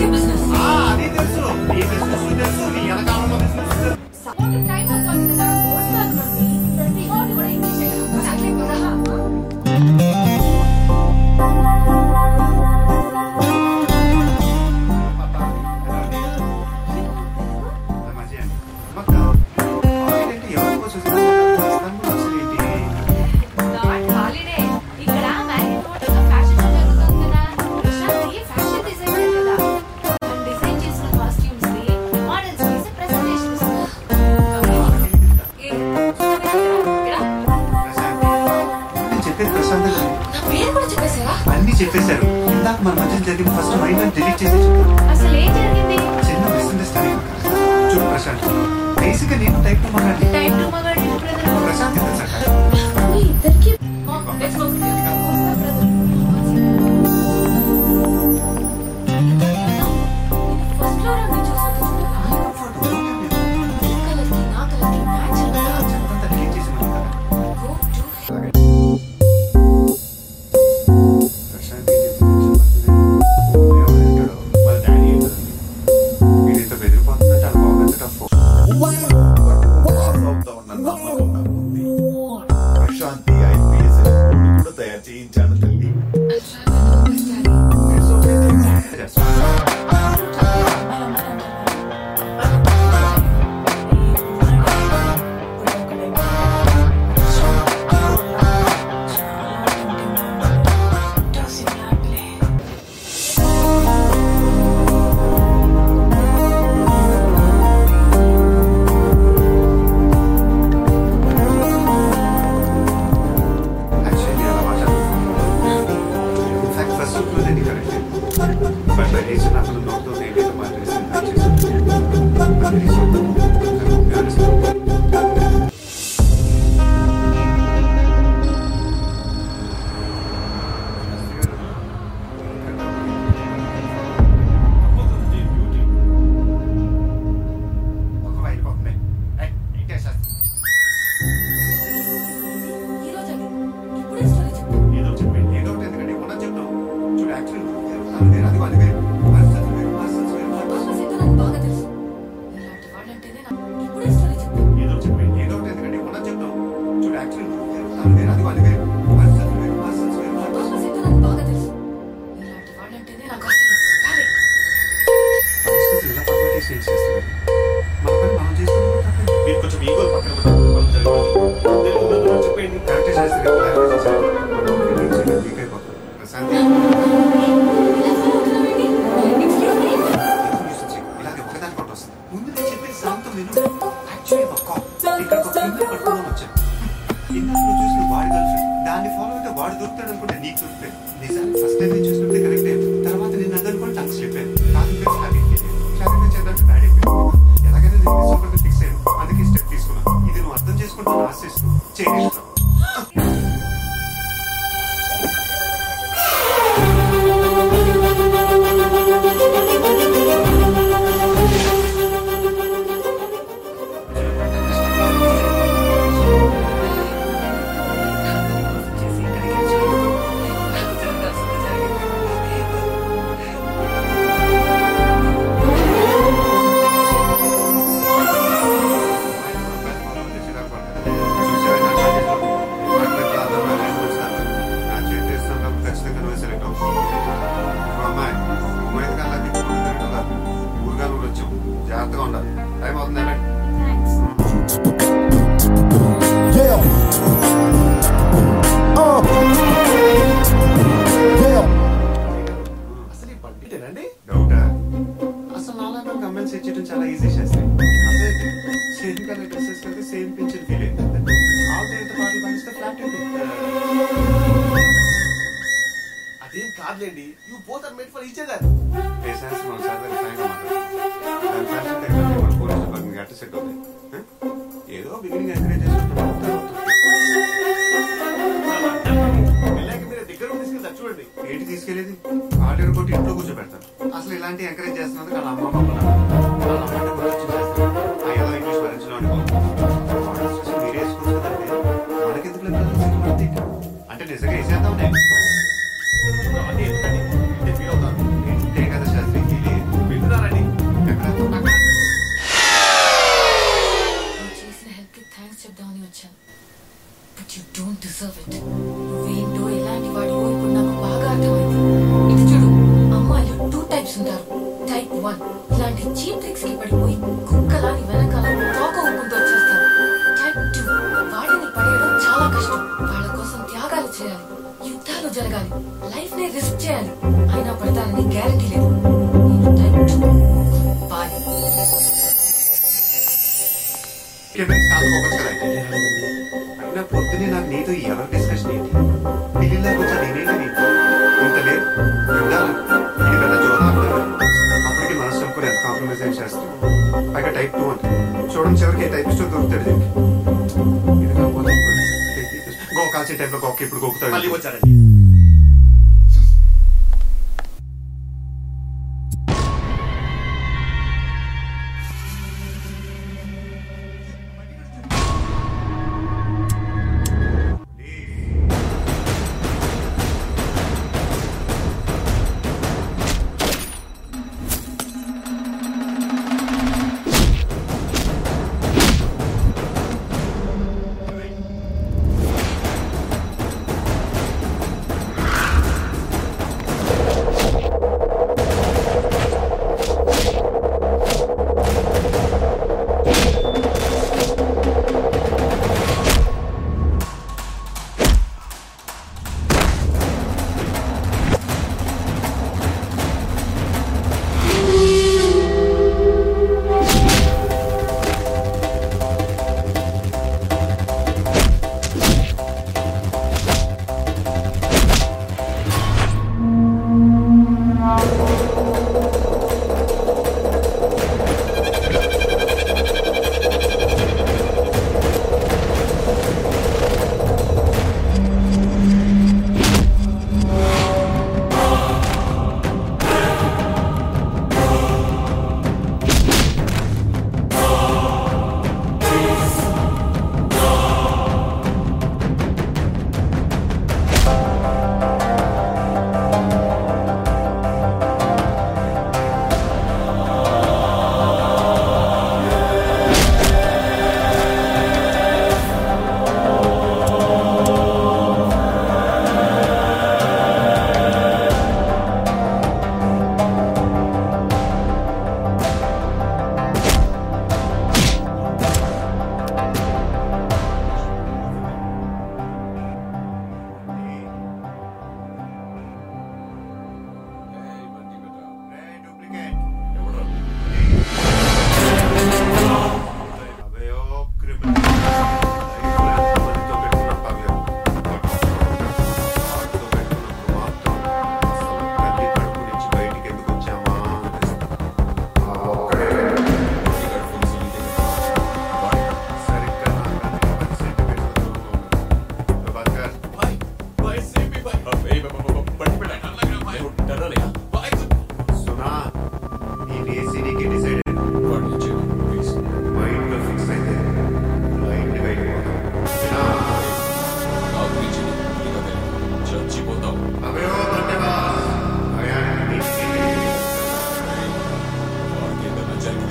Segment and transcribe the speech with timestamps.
[0.00, 0.27] you was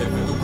[0.07, 0.36] Amen.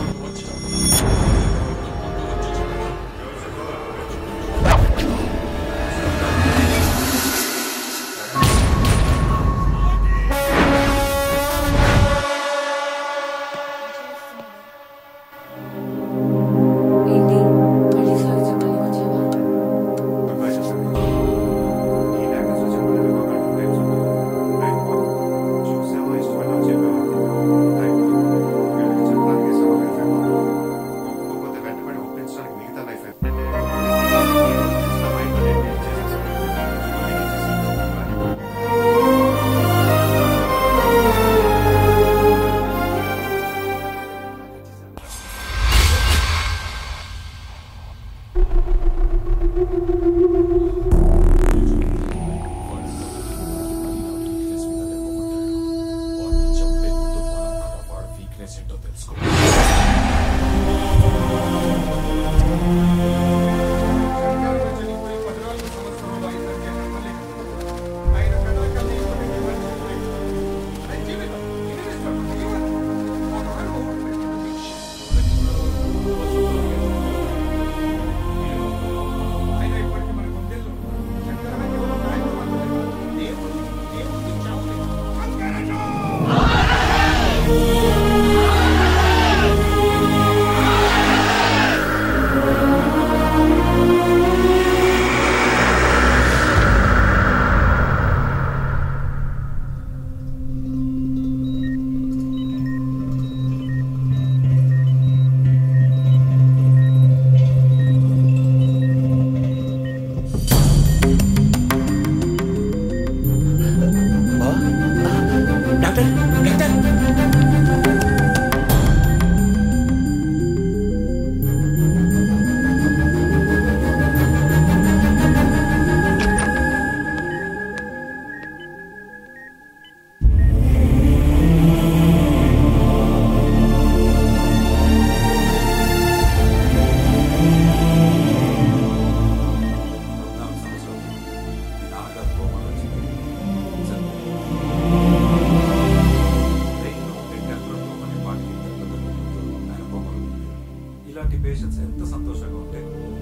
[151.24, 152.80] ఇలాంటి patients ఎంత సంతోషంగా ఉంటే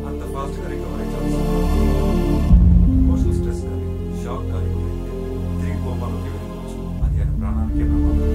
[0.09, 1.37] అంత ఫాస్ట్గా రికవరీ ఛాన్స్
[2.95, 3.87] ఎమోషనల్ స్ట్రెస్ కానీ
[4.23, 4.71] షాక్ కానీ
[5.61, 6.81] తిరిగి కోమాలోకి వెళ్ళవచ్చు.
[7.05, 8.27] అది ఆయన ప్రాణానికి ప్రమాదం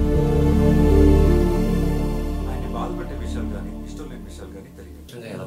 [2.48, 2.88] ఆయన బాధ
[3.24, 5.00] విషయాలు కానీ ఇష్టం లేని విషయాలు కానీ తెలియదు.
[5.02, 5.44] నిజంగా ఎలా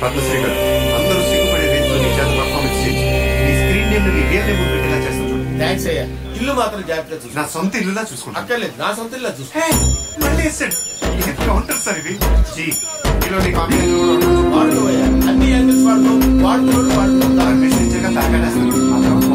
[0.00, 0.56] పద్మశ్రీ గారు
[0.96, 3.04] అందరూ సిగ్గుపడే రేంజ్లో నీ చేత పర్ఫార్మెన్స్ చేయించి
[3.40, 6.04] నీ స్క్రీన్ నేమ్ నీ రియల్ నేమ్ పెట్టేలా చేస్తాను చూడండి థ్యాంక్స్ అయ్యా.
[6.38, 7.36] ఇల్లు మాత్రం జాగ్రత్తగా చూసుకో.
[7.38, 9.62] నా సొంత ఇల్లులా చూసుకుంటాను అక్కర్లేదు నా సొంత ఇల్లు చూసుకో.
[10.24, 10.76] మళ్ళీ వేసాడు
[11.20, 12.14] ఇది కౌంటర్ సార్ ఇది
[12.52, 12.66] జీ
[13.20, 13.78] మీలో నీ కాపీ
[14.54, 16.12] వాడుకోవయ్యా అన్ని యాంగిల్స్ వాడుకో
[16.44, 16.90] వాడుకోడు
[17.40, 19.25] పర్మిషన్ ఇచ్చాక తాగాడేస్తాను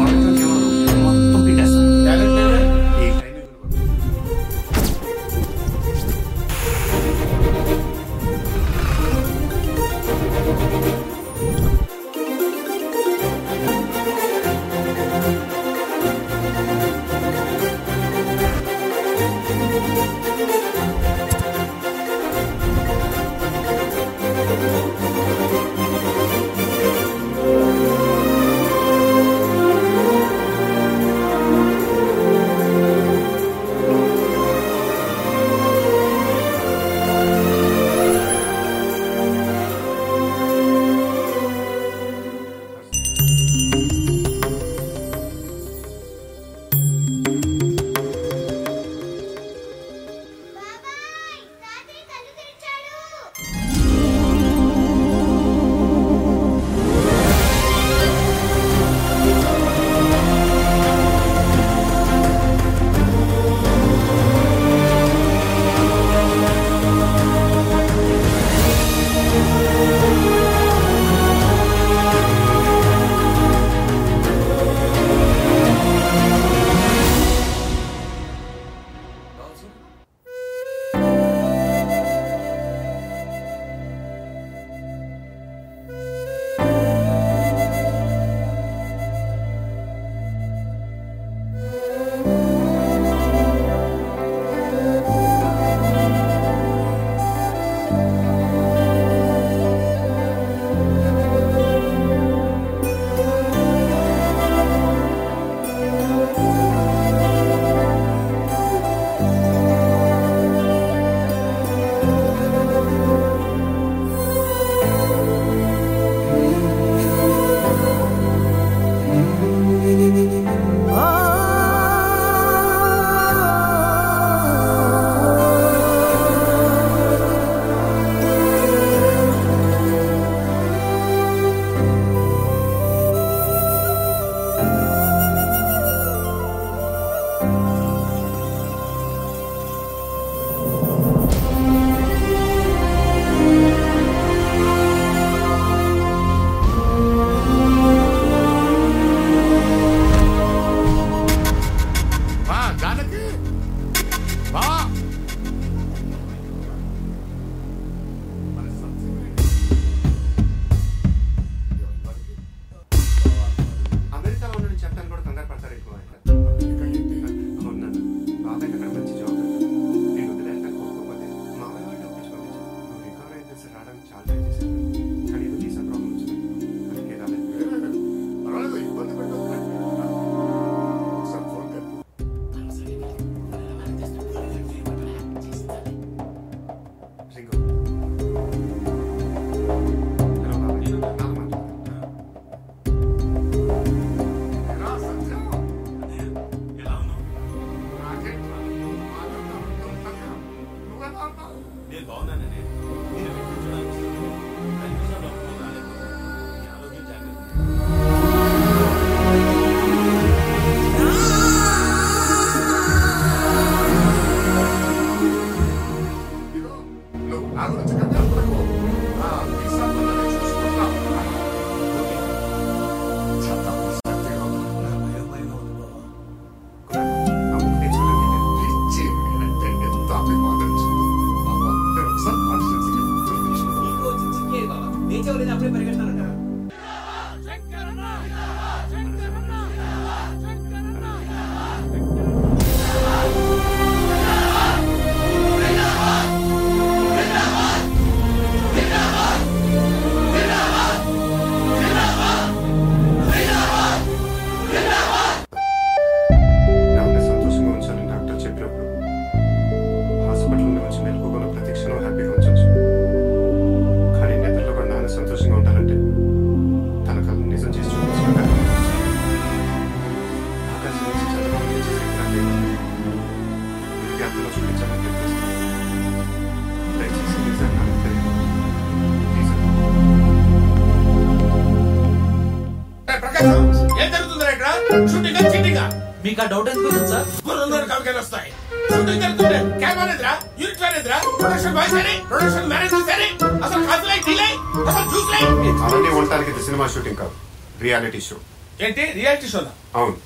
[283.42, 284.04] ఏ,
[284.52, 284.68] ఇక్కడ
[285.10, 285.80] షూటింగ్ చీటింగ్
[286.24, 287.24] మీకు ఆ డౌట్ ఎందుకు వచ్చింది సార్?
[287.72, 288.50] రెండు కాలకాయలు వస్తాయి.
[288.90, 293.28] షూటింగ్ జరుగుతుంటే కెమెరా ఎదురా యూనిట్ వాన్ ఎదురా ప్రొడక్షన్ బాయ్స్ అని ప్రొడక్షన్ మేనేజర్స్ అని
[293.66, 294.48] అసలు కాఫీ డీలే
[294.90, 295.40] అసలు జ్యూస్ లై?
[295.86, 297.34] అవన్నీ ఉండటానికి ఇది సినిమా షూటింగ్ కాదు.
[297.80, 298.36] రియాలిటీ షో
[298.80, 299.04] ఏంటి?
[299.18, 300.16] రియాలిటీ షోనా అవును.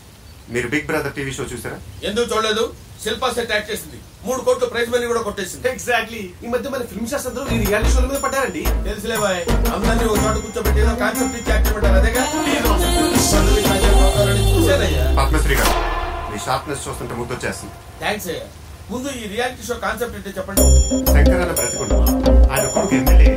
[0.54, 1.78] మీరు బిగ్ బ్రదర్ టీవీ షో చూసారా?
[2.02, 2.64] ఎందుకు చూడలేదు?
[3.04, 3.98] శిల్పా సెట్ యాక్ట్ చేసింది.
[4.26, 5.66] మూడు కోట్లు ప్రైజ్ మనీ కూడా కొట్టేసింది.
[5.74, 8.62] ఎగ్జాక్ట్లీ ఈ మధ్య మన ఫిల్మ్ స్టార్స్ అందరూ ఈ రియాలిటీ షోల మీద పడ్డారండి.
[8.88, 9.40] తెలుసులే బాయ్.
[9.74, 12.24] అందరినీ ఒక చోట కూర్చోబెట్టి ఏదో కాన్సెప్ట్ ఇచ్చి యాక్ట్ అదేగా?
[13.68, 15.04] కాజేలు పోతారని చూశానయ్యా.
[15.20, 15.74] పద్మశ్రీ గారు
[16.32, 18.46] మీ షార్ప్నెస్ చూస్తుంటే ముద్దొచ్చేస్తుంది థ్యాంక్స్ అయ్యా.
[18.90, 20.62] ముందు ఈ రియాలిటీ షో కాన్సెప్ట్ ఏంటో చెప్పండి.
[21.12, 21.96] శంకర్ అన్న బ్రతికుండు.
[22.52, 23.32] ఆయన కొడుకు ఎమ్మెల్యే.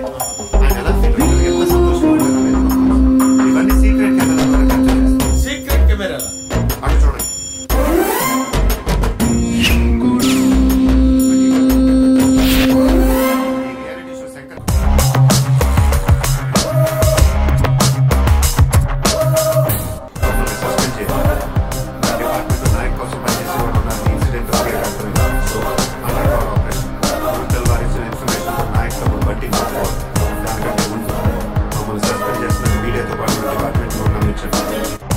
[34.41, 35.09] Thanks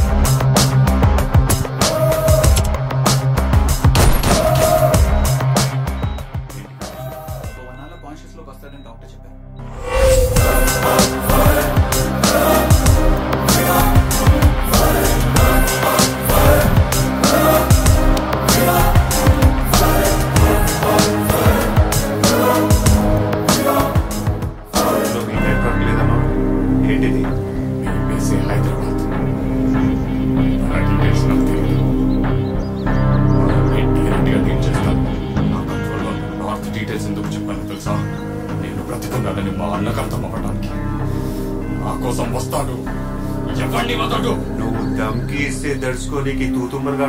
[46.83, 47.07] नंबर का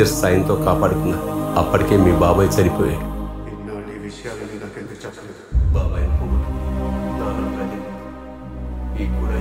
[0.00, 1.16] మేజర్ సాయంతో కాపాడుకున్నా
[1.60, 3.06] అప్పటికే మీ బాబాయ్ చనిపోయాడు.
[5.74, 6.06] బాబాయ్
[8.94, 9.36] మీకు కూడా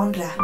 [0.00, 0.39] honra.